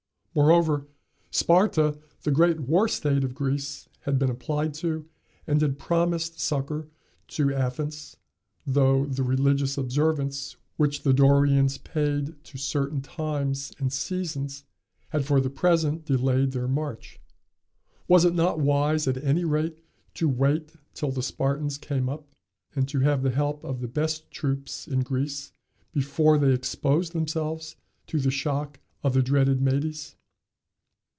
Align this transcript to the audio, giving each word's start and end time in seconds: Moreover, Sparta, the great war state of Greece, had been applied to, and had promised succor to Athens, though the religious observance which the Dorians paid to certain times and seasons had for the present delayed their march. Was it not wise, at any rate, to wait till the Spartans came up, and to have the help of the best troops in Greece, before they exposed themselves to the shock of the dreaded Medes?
Moreover, 0.33 0.87
Sparta, 1.29 1.99
the 2.23 2.31
great 2.31 2.61
war 2.61 2.87
state 2.87 3.25
of 3.25 3.35
Greece, 3.35 3.89
had 4.03 4.17
been 4.17 4.29
applied 4.29 4.73
to, 4.75 5.05
and 5.45 5.59
had 5.61 5.77
promised 5.77 6.39
succor 6.39 6.87
to 7.27 7.53
Athens, 7.53 8.15
though 8.65 9.03
the 9.07 9.23
religious 9.23 9.77
observance 9.77 10.55
which 10.77 11.03
the 11.03 11.11
Dorians 11.11 11.79
paid 11.79 12.41
to 12.45 12.57
certain 12.57 13.01
times 13.01 13.73
and 13.77 13.91
seasons 13.91 14.63
had 15.09 15.25
for 15.25 15.41
the 15.41 15.49
present 15.49 16.05
delayed 16.05 16.53
their 16.53 16.69
march. 16.69 17.19
Was 18.07 18.23
it 18.23 18.33
not 18.33 18.57
wise, 18.57 19.09
at 19.09 19.21
any 19.21 19.43
rate, 19.43 19.83
to 20.13 20.29
wait 20.29 20.71
till 20.93 21.11
the 21.11 21.23
Spartans 21.23 21.77
came 21.77 22.07
up, 22.07 22.25
and 22.73 22.87
to 22.87 23.01
have 23.01 23.21
the 23.21 23.31
help 23.31 23.65
of 23.65 23.81
the 23.81 23.87
best 23.89 24.31
troops 24.31 24.87
in 24.87 25.01
Greece, 25.01 25.51
before 25.91 26.37
they 26.37 26.53
exposed 26.53 27.11
themselves 27.11 27.75
to 28.07 28.17
the 28.17 28.31
shock 28.31 28.79
of 29.03 29.11
the 29.13 29.21
dreaded 29.21 29.61
Medes? 29.61 30.15